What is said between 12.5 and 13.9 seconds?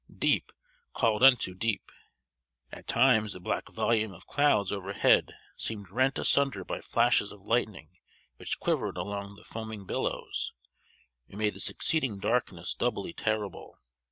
doubly terrible.